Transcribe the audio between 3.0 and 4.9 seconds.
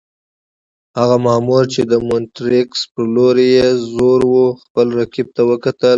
لور یې زور وو، خپل